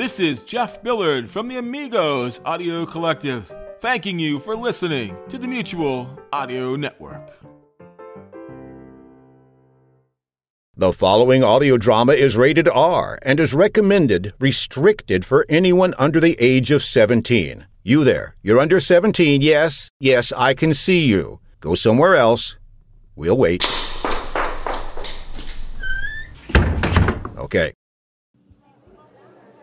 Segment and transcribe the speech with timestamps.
[0.00, 5.46] This is Jeff Billard from the Amigos Audio Collective, thanking you for listening to the
[5.46, 7.28] Mutual Audio Network.
[10.74, 16.34] The following audio drama is rated R and is recommended restricted for anyone under the
[16.40, 17.66] age of 17.
[17.82, 21.40] You there, you're under 17, yes, yes, I can see you.
[21.60, 22.56] Go somewhere else.
[23.16, 23.68] We'll wait.
[27.36, 27.74] Okay.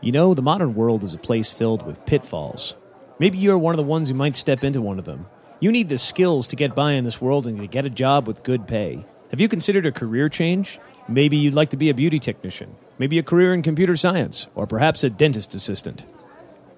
[0.08, 2.78] You know, the modern world is a place filled with pitfalls.
[3.20, 5.25] Maybe you're one of the ones who might step into one of them.
[5.60, 8.25] You need the skills to get by in this world and to get a job
[8.25, 9.06] with good pay.
[9.32, 10.79] Have you considered a career change?
[11.10, 14.65] Maybe you'd like to be a beauty technician, maybe a career in computer science, or
[14.65, 16.06] perhaps a dentist assistant.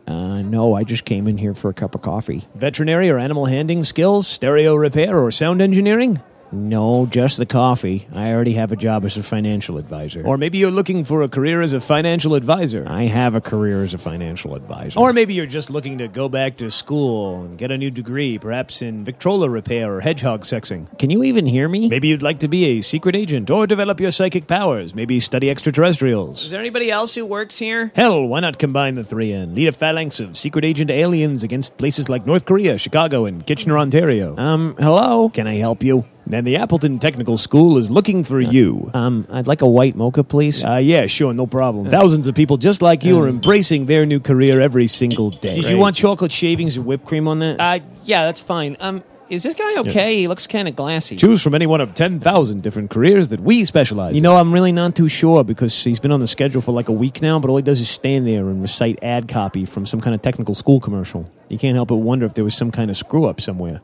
[0.08, 2.48] Uh, no, I just came in here for a cup of coffee.
[2.56, 6.20] Veterinary or animal handling skills, stereo repair, or sound engineering?
[6.52, 8.08] No, just the coffee.
[8.14, 10.26] I already have a job as a financial advisor.
[10.26, 12.86] Or maybe you're looking for a career as a financial advisor.
[12.88, 15.00] I have a career as a financial advisor.
[15.00, 18.38] Or maybe you're just looking to go back to school and get a new degree,
[18.40, 20.98] perhaps in Victrola repair or hedgehog sexing.
[20.98, 21.88] Can you even hear me?
[21.88, 24.96] Maybe you'd like to be a secret agent or develop your psychic powers.
[24.96, 26.46] Maybe study extraterrestrials.
[26.46, 27.92] Is there anybody else who works here?
[27.96, 31.78] Hell, why not combine the three and lead a phalanx of secret agent aliens against
[31.78, 34.36] places like North Korea, Chicago, and Kitchener, Ontario?
[34.38, 35.30] Um, hello?
[35.30, 36.06] Can I help you?
[36.32, 38.92] And the Appleton Technical School is looking for you.
[38.94, 40.64] Um, I'd like a white mocha, please.
[40.64, 41.90] Uh, yeah, sure, no problem.
[41.90, 45.56] Thousands of people just like you are embracing their new career every single day.
[45.56, 47.60] Did you want chocolate shavings or whipped cream on that?
[47.60, 48.78] Uh, yeah, that's fine.
[48.80, 50.18] Um, is this guy okay?
[50.18, 51.16] He looks kind of glassy.
[51.16, 54.24] Choose from any one of 10,000 different careers that we specialize You in.
[54.24, 56.94] know, I'm really not too sure because he's been on the schedule for like a
[56.94, 60.02] week now, but all he does is stand there and recite ad copy from some
[60.02, 61.30] kind of technical school commercial.
[61.48, 63.82] You can't help but wonder if there was some kind of screw up somewhere.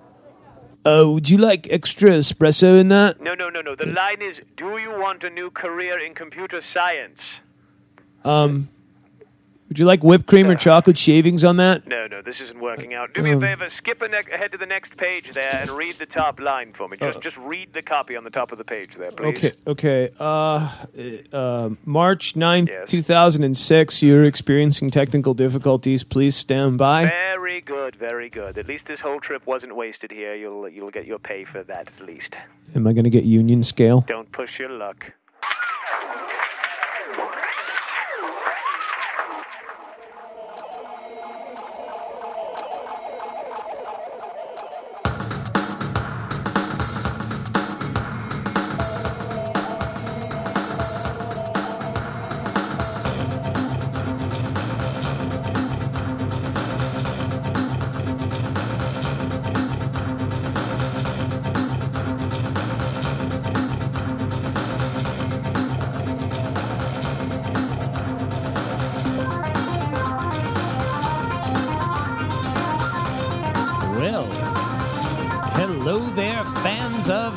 [0.86, 3.20] Uh, would you like extra espresso in that?
[3.20, 3.76] No, no, no, no.
[3.76, 7.40] The line is Do you want a new career in computer science?
[8.24, 8.70] Um,
[9.76, 11.86] would you like whipped cream or chocolate shavings on that?
[11.86, 13.14] No, no, this isn't working out.
[13.14, 15.96] Do me a favor, skip a ne- ahead to the next page there and read
[15.96, 16.96] the top line for me.
[16.96, 19.38] Just, just read the copy on the top of the page there, please.
[19.38, 20.10] Okay, okay.
[20.18, 20.70] Uh,
[21.34, 22.90] uh, March 9th, Yes.
[22.90, 26.06] 2006, you're experiencing technical difficulties.
[26.06, 27.08] Please stand by.
[27.08, 28.58] Very good, very good.
[28.58, 30.36] At least this whole trip wasn't wasted here.
[30.36, 32.38] You'll you'll get your pay for that at least.
[32.76, 34.06] Am I going to get union scale?
[34.08, 35.12] Don't push your luck.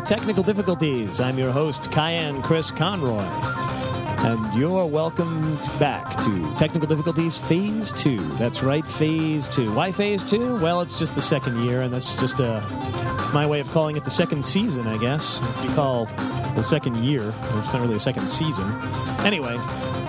[0.09, 1.21] Technical difficulties.
[1.21, 3.21] I'm your host, Cayenne Chris Conroy.
[4.21, 8.17] And you're welcome t- back to Technical Difficulties Phase 2.
[8.39, 9.75] That's right, Phase 2.
[9.75, 10.61] Why Phase 2?
[10.61, 12.63] Well, it's just the second year, and that's just uh,
[13.35, 15.43] my way of calling it the second season, I guess.
[15.43, 18.67] If you call the second year, it's not really a second season.
[19.27, 19.59] Anyway,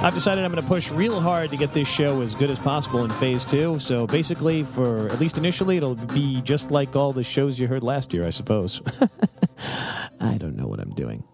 [0.01, 2.57] I've decided I'm going to push real hard to get this show as good as
[2.57, 3.79] possible in Phase 2.
[3.79, 7.83] So basically, for at least initially, it'll be just like all the shows you heard
[7.83, 8.81] last year, I suppose.
[10.21, 11.25] I don't know what I'm doing.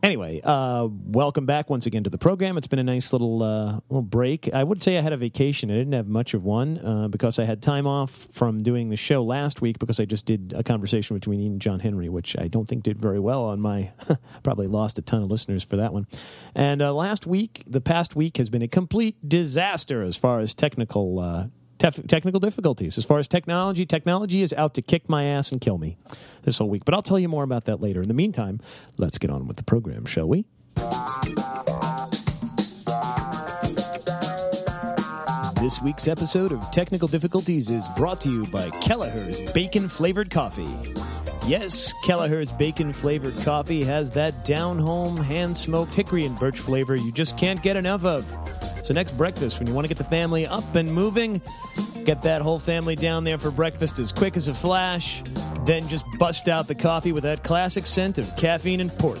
[0.00, 2.56] Anyway, uh, welcome back once again to the program.
[2.56, 4.48] It's been a nice little uh, little break.
[4.54, 5.72] I would say I had a vacation.
[5.72, 8.96] I didn't have much of one uh, because I had time off from doing the
[8.96, 12.36] show last week because I just did a conversation between Ian and John Henry, which
[12.38, 13.90] I don't think did very well on my.
[14.44, 16.06] probably lost a ton of listeners for that one.
[16.54, 20.54] And uh, last week, the past week has been a complete disaster as far as
[20.54, 21.50] technical.
[21.78, 22.98] Tef- technical difficulties.
[22.98, 25.96] As far as technology, technology is out to kick my ass and kill me
[26.42, 26.84] this whole week.
[26.84, 28.02] But I'll tell you more about that later.
[28.02, 28.60] In the meantime,
[28.96, 30.44] let's get on with the program, shall we?
[35.60, 40.68] This week's episode of Technical Difficulties is brought to you by Kelleher's Bacon Flavored Coffee.
[41.46, 46.94] Yes, Kelleher's Bacon Flavored Coffee has that down home, hand smoked hickory and birch flavor
[46.94, 48.57] you just can't get enough of.
[48.88, 51.42] So, next breakfast, when you want to get the family up and moving,
[52.06, 55.20] get that whole family down there for breakfast as quick as a flash,
[55.66, 59.18] then just bust out the coffee with that classic scent of caffeine and pork.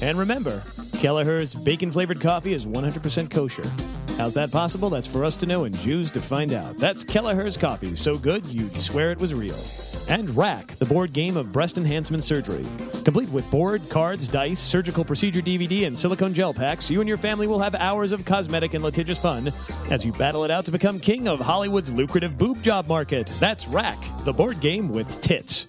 [0.00, 0.62] And remember,
[1.00, 3.68] Kelleher's bacon flavored coffee is 100% kosher.
[4.16, 4.88] How's that possible?
[4.88, 6.78] That's for us to know and Jews to find out.
[6.78, 9.60] That's Kelleher's coffee, so good you'd swear it was real.
[10.08, 12.64] And Rack, the board game of breast enhancement surgery.
[13.04, 17.16] Complete with board, cards, dice, surgical procedure DVD, and silicone gel packs, you and your
[17.16, 19.48] family will have hours of cosmetic and litigious fun
[19.90, 23.26] as you battle it out to become king of Hollywood's lucrative boob job market.
[23.40, 25.66] That's Rack, the board game with tits.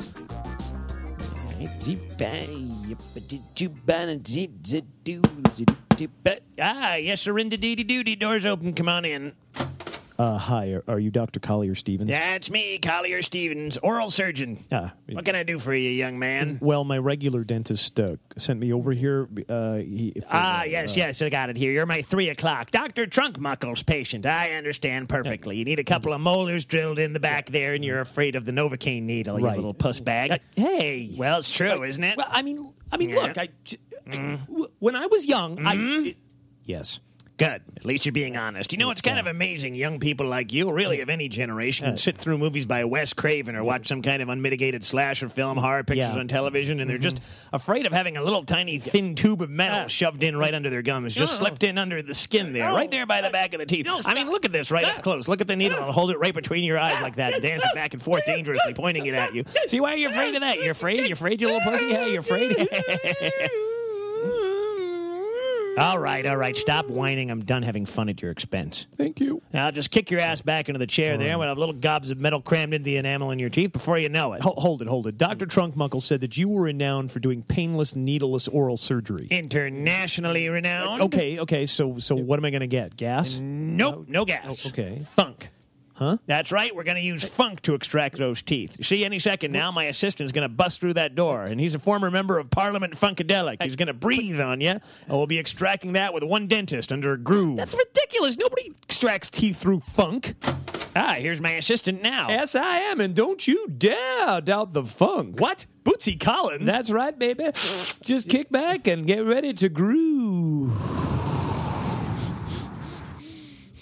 [6.59, 7.33] Ah, yes, sir.
[8.15, 8.73] Doors open.
[8.73, 9.33] Come on in.
[10.19, 11.39] Uh, hi, are, are you Dr.
[11.39, 12.09] Collier Stevens?
[12.11, 14.63] That's me, Collier Stevens, oral surgeon.
[14.71, 16.59] Ah, What can I do for you, young man?
[16.61, 19.27] well, my regular dentist uh, sent me over here.
[19.49, 21.71] Uh, he, for, Ah, uh, yes, yes, I got it here.
[21.71, 23.07] You're my three o'clock Dr.
[23.07, 24.25] Trunkmuckle's patient.
[24.25, 25.57] I understand perfectly.
[25.57, 28.45] You need a couple of molars drilled in the back there, and you're afraid of
[28.45, 29.55] the Novocaine needle, you Right.
[29.55, 30.31] little puss bag.
[30.31, 31.15] Uh, hey.
[31.17, 32.17] well, it's true, isn't it?
[32.17, 33.15] Well, I mean, I mean, Yeah.
[33.21, 33.49] look, I,
[34.11, 36.13] I- w- when I was young, I.
[36.65, 36.99] Yes.
[37.37, 37.61] Good.
[37.75, 38.71] At least you're being honest.
[38.71, 41.97] You know, it's kind of amazing young people like you, really of any generation, can
[41.97, 45.83] sit through movies by Wes Craven or watch some kind of unmitigated slasher film, horror
[45.83, 46.19] pictures Yeah.
[46.19, 47.03] on television, and they're mm-hmm.
[47.03, 50.69] just afraid of having a little tiny thin tube of metal shoved in right under
[50.69, 53.59] their gums, just slipped in under the skin there, right there by the back of
[53.59, 53.87] the teeth.
[54.05, 55.27] I mean, look at this right up close.
[55.27, 55.79] Look at the needle.
[55.79, 58.25] I'll hold it right between your eyes like that, and dance it back and forth
[58.25, 59.43] dangerously, pointing it at you.
[59.65, 60.61] See, why are you afraid of that?
[60.61, 61.07] You're afraid?
[61.07, 61.91] You're afraid, you little pussy?
[61.91, 62.55] Hey, you're afraid?
[65.77, 66.55] all right, all right.
[66.55, 67.31] Stop whining.
[67.31, 68.87] I'm done having fun at your expense.
[68.95, 69.41] Thank you.
[69.53, 72.09] Now, I'll just kick your ass back into the chair there with a little gobs
[72.09, 74.41] of metal crammed into the enamel in your teeth before you know it.
[74.41, 75.17] Ho- hold it, hold it.
[75.17, 75.45] Dr.
[75.45, 79.27] Trunkmuckle said that you were renowned for doing painless, needleless oral surgery.
[79.31, 81.01] Internationally renowned.
[81.03, 81.65] Okay, okay.
[81.65, 82.97] So, so what am I going to get?
[82.97, 83.37] Gas?
[83.37, 84.65] Nope, no gas.
[84.65, 84.99] Oh, okay.
[84.99, 85.30] Funk.
[86.01, 86.17] Huh?
[86.25, 86.75] That's right.
[86.75, 88.75] We're going to use funk to extract those teeth.
[88.79, 91.75] You see, any second now, my assistant's going to bust through that door, and he's
[91.75, 93.61] a former member of Parliament Funkadelic.
[93.61, 97.13] He's going to breathe on you, and we'll be extracting that with one dentist under
[97.13, 97.57] a groove.
[97.57, 98.35] That's ridiculous.
[98.35, 100.33] Nobody extracts teeth through funk.
[100.95, 102.29] ah, here's my assistant now.
[102.29, 105.39] Yes, I am, and don't you dare doubt the funk.
[105.39, 105.67] What?
[105.83, 106.65] Bootsy Collins?
[106.65, 107.51] That's right, baby.
[108.01, 110.73] Just kick back and get ready to groove.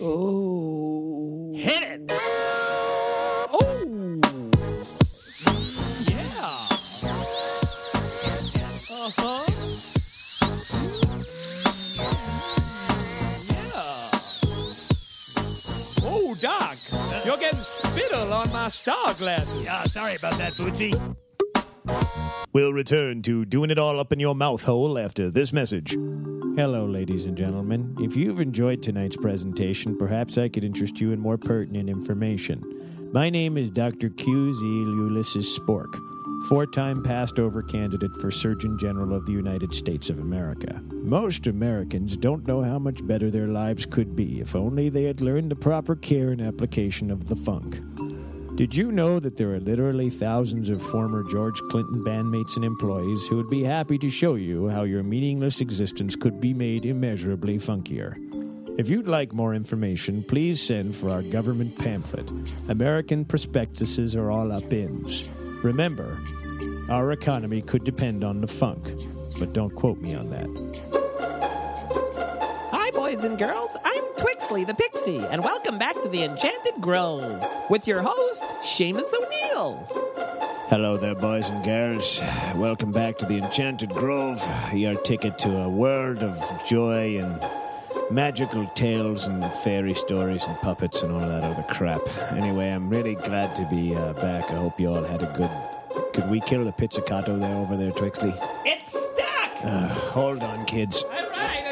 [0.02, 1.19] Oh.
[1.60, 2.02] Hit it.
[3.52, 3.68] Oh.
[6.08, 6.56] Yeah.
[8.96, 9.44] Uh-huh.
[13.52, 13.92] Yeah.
[16.06, 16.78] Oh, Doc,
[17.26, 19.68] you're getting spittle on my star glasses.
[19.70, 20.94] Ah, sorry about that, Bootsy.
[22.52, 25.92] We'll return to doing it all up in your mouth hole after this message.
[25.92, 27.96] Hello, ladies and gentlemen.
[28.00, 32.64] If you've enjoyed tonight's presentation, perhaps I could interest you in more pertinent information.
[33.14, 34.10] My name is Dr.
[34.10, 34.52] Q.
[34.52, 34.66] Z.
[34.66, 35.94] Ulysses Spork,
[36.48, 40.82] four time passed over candidate for Surgeon General of the United States of America.
[40.92, 45.22] Most Americans don't know how much better their lives could be if only they had
[45.22, 47.80] learned the proper care and application of the funk.
[48.60, 53.26] Did you know that there are literally thousands of former George Clinton bandmates and employees
[53.26, 57.56] who would be happy to show you how your meaningless existence could be made immeasurably
[57.56, 58.18] funkier?
[58.78, 62.30] If you'd like more information, please send for our government pamphlet.
[62.68, 65.30] American prospectuses are all up ins.
[65.64, 66.18] Remember,
[66.90, 68.84] our economy could depend on the funk,
[69.40, 70.99] but don't quote me on that.
[73.10, 73.76] Boys and girls.
[73.84, 79.12] I'm Twixley the Pixie, and welcome back to the Enchanted Grove with your host, Seamus
[79.12, 79.84] O'Neill.
[80.68, 82.22] Hello there, boys and girls.
[82.54, 87.44] Welcome back to the Enchanted Grove, your ticket to a world of joy and
[88.12, 92.02] magical tales and fairy stories and puppets and all that other crap.
[92.34, 94.52] Anyway, I'm really glad to be uh, back.
[94.52, 96.14] I hope you all had a good.
[96.14, 98.38] Could we kill the pizzicato there over there, Twixley?
[98.66, 99.72] It's stuck.
[100.12, 101.04] Hold on, kids.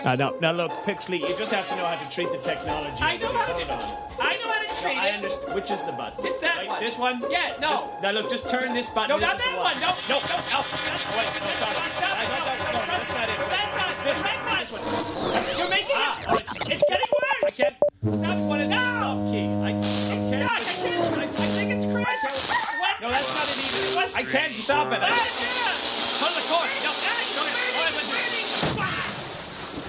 [0.07, 2.95] Uh, now, now look, Pixley, you just have to know how to treat the technology.
[3.03, 4.23] I know how to.
[4.23, 5.15] I know how to treat I it.
[5.19, 5.51] understand.
[5.53, 6.23] Which is the button?
[6.25, 6.79] It's that Right, one.
[6.79, 7.19] This one?
[7.29, 7.75] Yeah, no.
[7.75, 9.09] Just- now look, just turn this button.
[9.11, 9.75] No, This not that one.
[9.83, 10.59] No, no, no, no.
[10.63, 11.75] That's wait, no, sorry.
[11.91, 12.15] Stop.
[12.15, 12.23] I.
[12.23, 13.35] No, No, trust that's not it.
[13.51, 13.99] That one.
[14.07, 14.39] This one.
[14.47, 14.63] one.
[14.63, 15.59] This one.
[15.59, 16.27] You're making Ah, it.
[16.31, 16.47] right.
[16.71, 17.43] It's getting worse.
[17.43, 17.75] I can't.
[17.75, 18.37] Stop.
[18.47, 18.87] What is that?
[19.27, 19.43] key.
[19.59, 20.47] I, I can't.
[20.47, 21.19] Doc, I can't.
[21.19, 21.83] I, I think it's.
[21.83, 22.95] What?
[23.03, 24.07] No, that's not it either.
[24.15, 25.03] I can't stop it.
[25.03, 26.71] I, Ah, hold the cord.
[26.87, 26.95] No,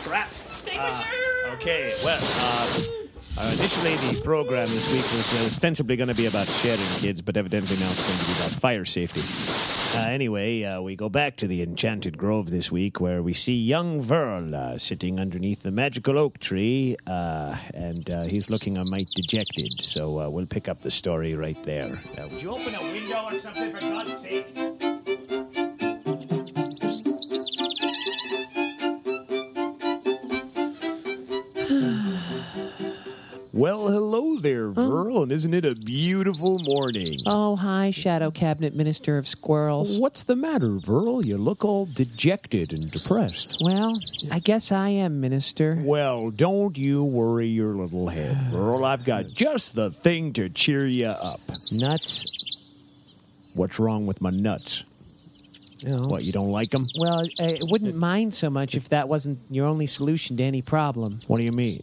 [0.09, 0.29] Crap.
[0.29, 1.05] Extinguisher.
[1.53, 2.81] Okay, well, uh,
[3.41, 7.37] uh, initially the program this week was ostensibly going to be about sharing kids, but
[7.37, 9.21] evidently now it's going to be about fire safety.
[9.99, 13.53] Uh, anyway, uh, we go back to the Enchanted Grove this week where we see
[13.55, 18.85] young Verl uh, sitting underneath the magical oak tree, uh, and uh, he's looking a
[18.87, 19.73] mite dejected.
[19.81, 22.01] So uh, we'll pick up the story right there.
[22.17, 24.57] Uh, would you open a window or something, for God's sake?
[33.51, 34.73] Well, hello there, oh.
[34.75, 37.19] Verl, and isn't it a beautiful morning?
[37.27, 39.99] Oh, hi, Shadow Cabinet Minister of Squirrels.
[39.99, 41.25] What's the matter, Verl?
[41.25, 43.57] You look all dejected and depressed.
[43.61, 43.97] Well,
[44.31, 45.79] I guess I am, Minister.
[45.83, 48.87] Well, don't you worry your little head, Verl.
[48.87, 51.39] I've got just the thing to cheer you up.
[51.73, 52.27] Nuts.
[53.55, 54.85] What's wrong with my nuts?
[55.83, 55.97] No.
[56.09, 56.83] What, you don't like them?
[56.99, 61.21] Well, I wouldn't mind so much if that wasn't your only solution to any problem.
[61.27, 61.79] What do you mean?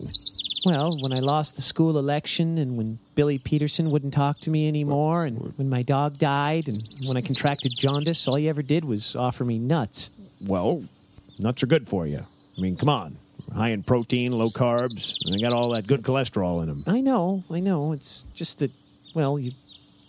[0.65, 4.67] Well, when I lost the school election and when Billy Peterson wouldn't talk to me
[4.67, 8.83] anymore and when my dog died and when I contracted jaundice, all you ever did
[8.83, 10.09] was offer me nuts.
[10.41, 10.83] Well,
[11.39, 12.25] nuts are good for you.
[12.57, 13.17] I mean, come on.
[13.53, 16.83] High in protein, low carbs, and they got all that good cholesterol in them.
[16.87, 17.91] I know, I know.
[17.91, 18.71] It's just that,
[19.13, 19.51] well, you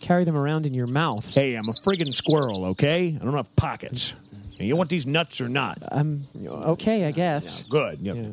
[0.00, 1.32] carry them around in your mouth.
[1.34, 3.16] Hey, I'm a friggin' squirrel, okay?
[3.20, 4.14] I don't have pockets.
[4.58, 5.78] You want these nuts or not?
[5.90, 7.64] Um, okay, I guess.
[7.64, 8.00] Good.
[8.00, 8.14] Yeah.
[8.14, 8.32] Yeah.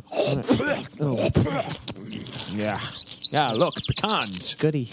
[2.53, 2.79] Yeah.
[3.31, 4.53] Yeah, look, pecans.
[4.55, 4.89] Goody.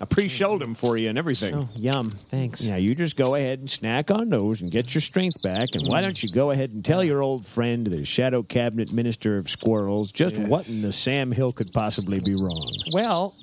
[0.00, 1.54] I pre-shelled them for you and everything.
[1.54, 2.10] Oh, yum.
[2.10, 2.64] Thanks.
[2.64, 5.70] Yeah, you just go ahead and snack on those and get your strength back.
[5.74, 9.36] And why don't you go ahead and tell your old friend, the Shadow Cabinet Minister
[9.36, 12.72] of Squirrels, just what in the Sam Hill could possibly be wrong?
[12.92, 13.34] Well,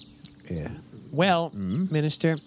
[0.49, 0.69] Yeah.
[1.11, 2.37] Well, Minister,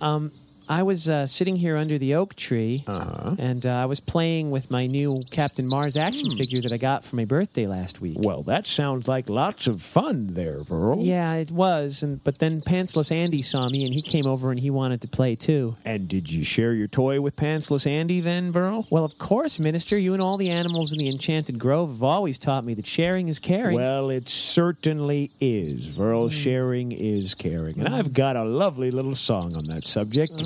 [0.00, 0.32] um,
[0.68, 3.36] I was uh, sitting here under the oak tree, Uh-huh.
[3.38, 7.04] and uh, I was playing with my new Captain Mars action figure that I got
[7.04, 8.16] for my birthday last week.
[8.20, 11.04] Well, that sounds like lots of fun there, Verl.
[11.04, 14.58] Yeah, it was, and but then Pantsless Andy saw me, and he came over and
[14.60, 15.76] he wanted to play too.
[15.84, 18.86] And did you share your toy with Pantsless Andy then, Verl?
[18.90, 22.38] Well, of course, Minister, you and all the animals in the Enchanted Grove have always
[22.38, 23.76] taught me that sharing is caring.
[23.76, 25.86] Well, it certainly is.
[25.96, 27.78] Verl, sharing is caring.
[27.78, 30.42] And I've got a lovely little song on that subject.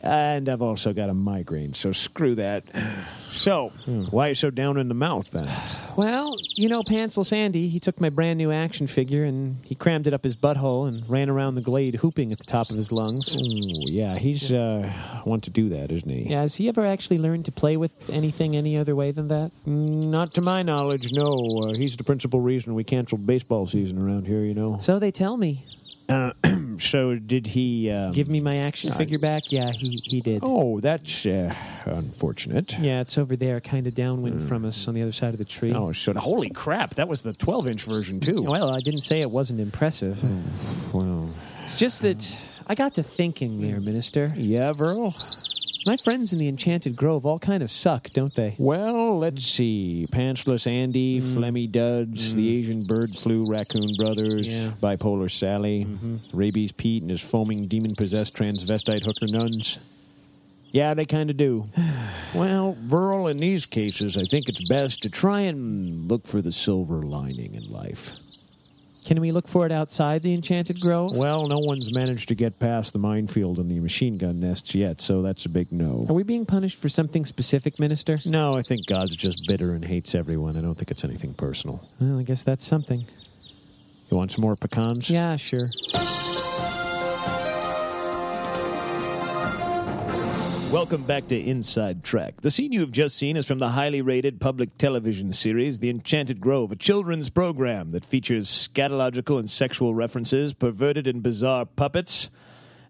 [0.00, 2.62] And I've also got a migraine, so screw that.
[3.30, 3.68] So,
[4.10, 5.44] why are you so down in the mouth then?
[5.98, 10.06] Well, you know, Pantsless Andy, he took my brand new action figure and he crammed
[10.06, 12.92] it up his butthole and ran around the glade whooping at the top of his
[12.92, 13.36] lungs.
[13.36, 13.40] Ooh,
[13.92, 14.90] yeah, he's uh
[15.26, 16.30] want to do that, isn't he?
[16.30, 19.50] Yeah, has he ever actually learned to play with anything any other way than that?
[19.66, 21.26] Mm, Not to my knowledge, no.
[21.66, 24.78] Uh, he's the principal reason we canceled baseball season around here, you know.
[24.78, 25.64] So they tell me.
[26.08, 26.32] Uh,
[26.78, 29.50] so did he um, Give me my action figure back?
[29.52, 30.40] Yeah, he, he did.
[30.42, 31.54] Oh, that's uh,
[31.84, 32.78] unfortunate.
[32.78, 35.44] Yeah, it's over there, kind of downwind from us on the other side of the
[35.44, 35.72] tree.
[35.72, 36.94] Oh, so holy crap!
[36.94, 38.42] That was the 12-inch version too.
[38.48, 40.22] Well, I didn't say it wasn't impressive.
[40.94, 41.30] Well,
[41.62, 42.26] It's just that
[42.66, 44.28] I got to thinking there, Minister.
[44.36, 45.12] yeah, Verl.
[45.86, 48.56] My friends in the Enchanted Grove all kind of suck, don't they?
[48.58, 50.06] Well, let's see.
[50.10, 51.24] Pantsless Andy, mm.
[51.24, 52.58] Flemmy Duds, the mm.
[52.58, 54.70] Asian Bird Flu Raccoon Brothers, Yeah.
[54.82, 56.16] Bipolar Sally, mm-hmm.
[56.32, 59.78] Rabies Pete and his foaming demon possessed transvestite hooker nuns.
[60.70, 61.66] Yeah, they kind of do.
[62.34, 66.52] well, Verl, in these cases, I think it's best to try and look for the
[66.52, 68.12] silver lining in life.
[69.08, 71.16] Can we look for it outside the Enchanted Grove?
[71.16, 75.00] Well, no one's managed to get past the minefield and the machine gun nests yet,
[75.00, 76.04] so that's a big no.
[76.10, 78.18] Are we being punished for something specific, Minister?
[78.26, 80.58] No, I think God's just bitter and hates everyone.
[80.58, 81.88] I don't think it's anything personal.
[81.98, 83.06] Well, I guess that's something.
[84.10, 85.08] You want some more pecans?
[85.08, 85.64] Yeah, sure.
[90.72, 92.42] Welcome back to Inside Track.
[92.42, 95.88] The scene you have just seen is from the highly rated public television series The
[95.88, 102.28] Enchanted Grove, a children's program that features scatological and sexual references, perverted and bizarre puppets,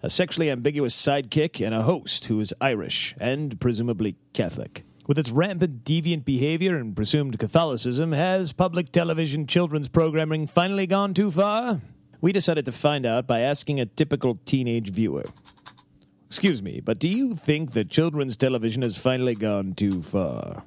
[0.02, 4.82] a sexually ambiguous sidekick, and a host who is Irish and presumably Catholic.
[5.06, 11.14] With its rampant deviant behavior and presumed Catholicism, has public television children's programming finally gone
[11.14, 11.80] too far?
[12.20, 15.26] We decided to find out by asking a typical teenage viewer.
[16.28, 20.62] Excuse me, but do you think that children's television has finally gone too far?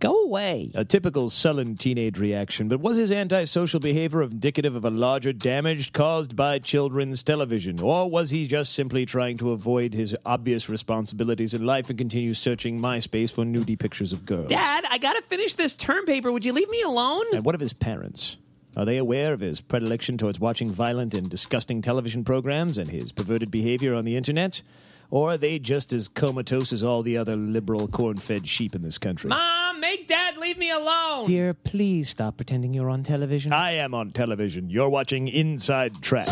[0.00, 0.70] Go away.
[0.74, 5.92] A typical sullen teenage reaction, but was his antisocial behavior indicative of a larger damage
[5.92, 7.80] caused by children's television?
[7.80, 12.32] Or was he just simply trying to avoid his obvious responsibilities in life and continue
[12.32, 14.48] searching MySpace for nudie pictures of girls?
[14.48, 16.32] Dad, I gotta finish this term paper.
[16.32, 17.26] Would you leave me alone?
[17.34, 18.38] And what of his parents?
[18.74, 23.12] Are they aware of his predilection towards watching violent and disgusting television programs and his
[23.12, 24.62] perverted behavior on the internet?
[25.10, 28.82] Or are they just as comatose as all the other liberal corn fed sheep in
[28.82, 29.28] this country?
[29.28, 31.24] Mom, make Dad leave me alone.
[31.24, 33.52] Dear, please stop pretending you're on television.
[33.52, 34.70] I am on television.
[34.70, 36.28] You're watching Inside Track.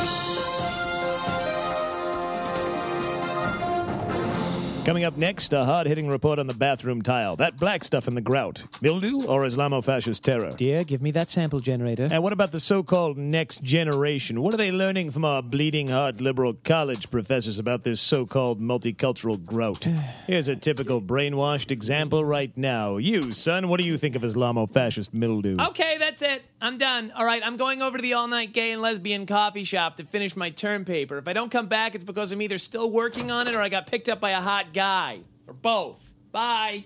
[4.84, 7.36] Coming up next, a hard hitting report on the bathroom tile.
[7.36, 8.64] That black stuff in the grout.
[8.80, 10.50] Mildew or Islamo fascist terror?
[10.56, 12.08] Dear, give me that sample generator.
[12.10, 14.42] And what about the so called next generation?
[14.42, 18.60] What are they learning from our bleeding heart liberal college professors about this so called
[18.60, 19.84] multicultural grout?
[20.26, 22.96] Here's a typical brainwashed example right now.
[22.96, 25.58] You, son, what do you think of Islamo fascist mildew?
[25.60, 26.42] Okay, that's it.
[26.62, 27.10] I'm done.
[27.16, 30.04] All right, I'm going over to the all night gay and lesbian coffee shop to
[30.04, 31.18] finish my term paper.
[31.18, 33.68] If I don't come back, it's because I'm either still working on it or I
[33.68, 35.22] got picked up by a hot guy.
[35.48, 36.14] Or both.
[36.30, 36.84] Bye.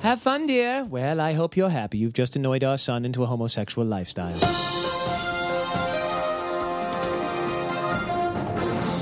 [0.00, 0.82] Have fun, dear.
[0.82, 1.98] Well, I hope you're happy.
[1.98, 4.38] You've just annoyed our son into a homosexual lifestyle.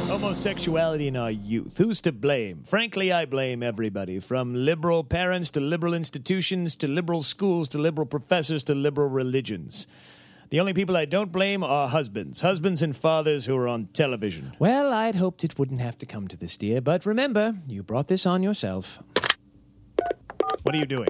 [0.08, 1.78] Homosexuality in our youth.
[1.78, 2.64] Who's to blame?
[2.64, 8.06] Frankly, I blame everybody from liberal parents to liberal institutions to liberal schools to liberal
[8.06, 9.86] professors to liberal religions.
[10.48, 12.40] The only people I don't blame are husbands.
[12.42, 14.52] Husbands and fathers who are on television.
[14.60, 18.06] Well, I'd hoped it wouldn't have to come to this, dear, but remember, you brought
[18.06, 19.02] this on yourself.
[20.62, 21.08] What are you doing?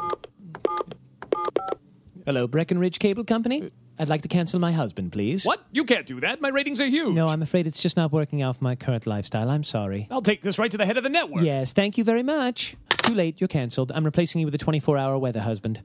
[2.24, 3.70] Hello, Breckenridge Cable Company?
[3.98, 5.44] I'd like to cancel my husband, please.
[5.44, 5.64] What?
[5.70, 6.40] You can't do that.
[6.40, 7.14] My ratings are huge.
[7.14, 9.50] No, I'm afraid it's just not working out for my current lifestyle.
[9.50, 10.06] I'm sorry.
[10.10, 11.44] I'll take this right to the head of the network.
[11.44, 12.76] Yes, thank you very much.
[13.02, 13.92] Too late, you're cancelled.
[13.92, 15.82] I'm replacing you with a 24 hour weather husband.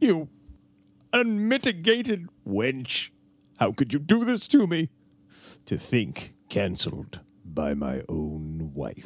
[0.00, 0.28] You
[1.14, 3.10] unmitigated wench.
[3.58, 4.90] How could you do this to me?
[5.66, 9.04] To think cancelled by my own wife.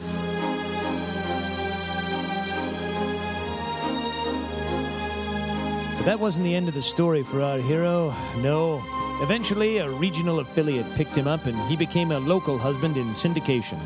[5.98, 8.14] But that wasn't the end of the story for our hero.
[8.38, 8.82] No.
[9.20, 13.78] Eventually, a regional affiliate picked him up and he became a local husband in syndication.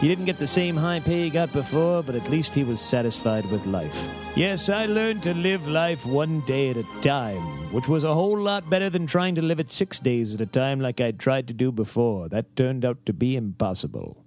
[0.00, 2.80] He didn't get the same high pay he got before, but at least he was
[2.80, 4.08] satisfied with life.
[4.36, 8.38] Yes, I learned to live life one day at a time, which was a whole
[8.38, 11.48] lot better than trying to live it six days at a time like I'd tried
[11.48, 12.28] to do before.
[12.28, 14.24] That turned out to be impossible.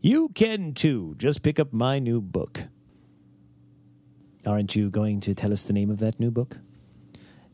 [0.00, 1.14] You can too.
[1.16, 2.64] Just pick up my new book.
[4.46, 6.58] Aren't you going to tell us the name of that new book?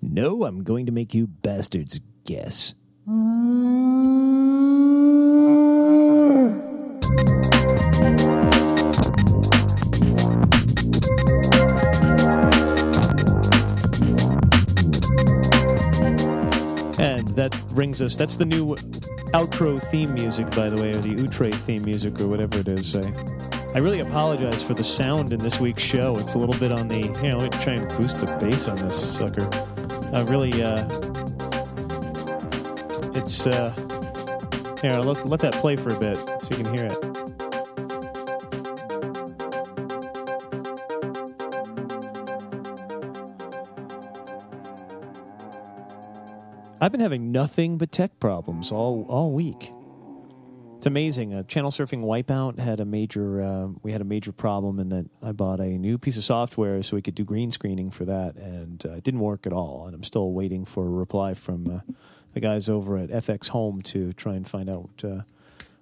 [0.02, 2.74] No, I'm going to make you bastards guess.
[3.06, 3.84] And
[17.48, 18.74] that brings us, that's the new
[19.34, 22.96] outro theme music, by the way, or the outre theme music, or whatever it is.
[22.96, 23.12] I,
[23.74, 26.16] I really apologize for the sound in this week's show.
[26.16, 28.66] It's a little bit on the, You know, let me try and boost the bass
[28.66, 29.46] on this sucker.
[30.14, 30.88] I really, uh,
[33.14, 33.72] it's, uh,
[34.80, 37.13] here, let, let that play for a bit so you can hear it.
[46.84, 49.72] I've been having nothing but tech problems all all week.
[50.76, 51.32] It's amazing.
[51.32, 53.40] Uh, channel surfing wipeout had a major.
[53.40, 56.82] Uh, we had a major problem in that I bought a new piece of software
[56.82, 59.86] so we could do green screening for that, and uh, it didn't work at all.
[59.86, 61.92] And I'm still waiting for a reply from uh,
[62.34, 65.22] the guys over at FX Home to try and find out uh,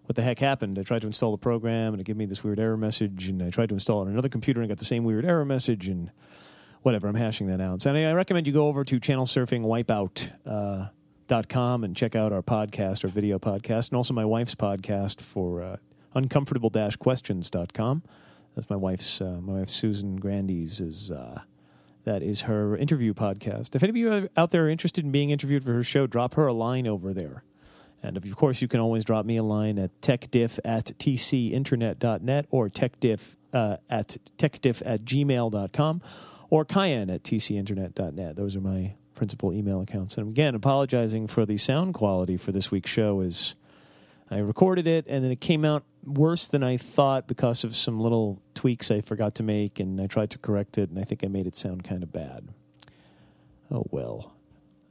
[0.05, 0.79] what the heck happened.
[0.79, 3.29] I tried to install the program, and it gave me this weird error message.
[3.29, 5.45] And I tried to install it on another computer, and got the same weird error
[5.45, 5.89] message.
[5.89, 6.13] And
[6.83, 7.09] whatever.
[7.09, 7.81] I'm hashing that out.
[7.81, 10.33] So I recommend you go over to channel surfing wipeout.
[10.47, 10.89] Uh,
[11.35, 15.77] and check out our podcast, our video podcast, and also my wife's podcast for uh,
[16.15, 18.03] uncomfortable-questions.com.
[18.55, 21.41] That's my wife's, uh, my wife Susan Grandy's is uh,
[22.05, 23.75] that is her interview podcast.
[23.75, 26.35] If any of you out there are interested in being interviewed for her show, drop
[26.35, 27.45] her a line over there.
[28.03, 32.69] And of course, you can always drop me a line at techdiff at tcinternet.net or
[32.69, 36.03] techdiff uh, at techdiff at gmail.com
[36.53, 38.37] or cayenne at tcinternet.net.
[38.37, 40.19] Those are my principal email accounts.
[40.19, 43.55] And again, apologizing for the sound quality for this week's show is
[44.31, 47.99] I recorded it and then it came out worse than I thought because of some
[47.99, 51.25] little tweaks I forgot to make and I tried to correct it and I think
[51.25, 52.49] I made it sound kind of bad.
[53.71, 54.35] Oh well.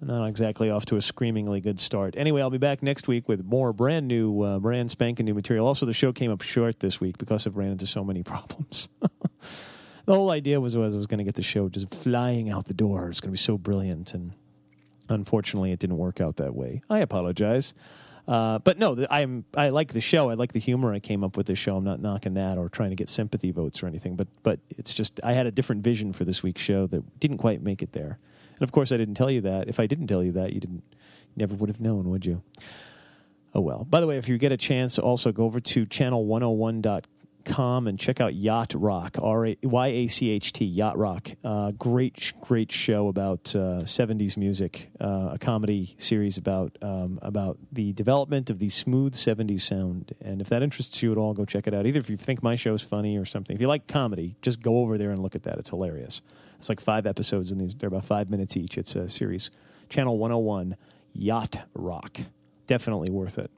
[0.02, 2.16] Not exactly off to a screamingly good start.
[2.18, 5.68] Anyway, I'll be back next week with more brand new, uh, brand spanking new material.
[5.68, 8.88] Also, the show came up short this week because I've ran into so many problems.
[10.06, 12.66] The whole idea was, was I was going to get the show just flying out
[12.66, 13.10] the door.
[13.10, 14.34] It's going to be so brilliant, and
[15.10, 16.82] unfortunately, it didn't work out that way.
[16.90, 17.74] I apologize.
[18.28, 20.30] Uh, but no, I'm I like the show.
[20.30, 21.76] I like the humor I came up with the show.
[21.76, 24.16] I'm not knocking that or trying to get sympathy votes or anything.
[24.16, 27.40] But but it's just I had a different vision for this week's show that didn't
[27.40, 28.20] quite make it there.
[28.54, 29.68] And of course, I didn't tell you that.
[29.68, 32.44] If I didn't tell you that, you didn't you never would have known, would you?
[33.56, 33.86] Oh well.
[33.90, 37.02] By the way, if you get a chance, also go over to channel101.com
[37.46, 41.30] com and check out Yacht Rock, R Y A C H T, Yacht Rock.
[41.44, 47.58] Uh, great, great show about uh, 70s music, uh, a comedy series about um, about
[47.72, 50.14] the development of the smooth 70s sound.
[50.22, 51.86] And if that interests you at all, go check it out.
[51.86, 53.56] Either if you think my show's funny or something.
[53.56, 55.58] If you like comedy, just go over there and look at that.
[55.58, 56.22] It's hilarious.
[56.58, 58.78] It's like five episodes, and these they're about five minutes each.
[58.78, 59.50] It's a series.
[59.90, 60.78] Channel 101,
[61.14, 62.20] Yacht Rock.
[62.68, 63.52] Definitely worth it.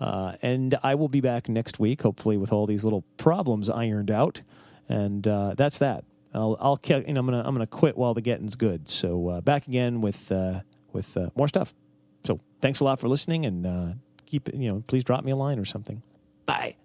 [0.00, 4.10] Uh, and I will be back next week, hopefully, with all these little problems ironed
[4.10, 4.42] out.
[4.88, 6.04] And uh, that's that.
[6.34, 8.88] I'll, I'll, you know, I'm gonna, I'm gonna quit while the getting's good.
[8.88, 10.60] So uh, back again with, uh,
[10.92, 11.74] with uh, more stuff.
[12.24, 13.88] so thanks a lot for listening, and uh,
[14.26, 16.02] keep you know, please drop me a line or something.
[16.44, 16.76] Bye.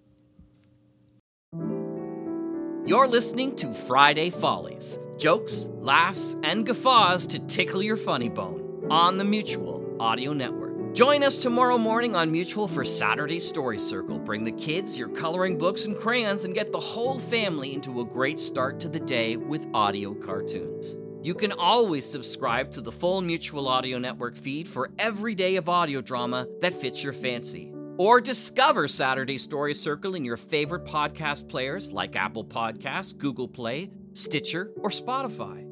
[2.84, 9.18] You're listening to Friday Follies jokes, laughs, and guffaws to tickle your funny bone on
[9.18, 10.61] the Mutual Audio Network.
[10.92, 14.18] Join us tomorrow morning on Mutual for Saturday Story Circle.
[14.18, 18.04] Bring the kids your coloring books and crayons and get the whole family into a
[18.04, 20.98] great start to the day with audio cartoons.
[21.22, 25.70] You can always subscribe to the full Mutual Audio Network feed for every day of
[25.70, 27.72] audio drama that fits your fancy.
[27.96, 33.90] Or discover Saturday Story Circle in your favorite podcast players like Apple Podcasts, Google Play,
[34.12, 35.71] Stitcher, or Spotify.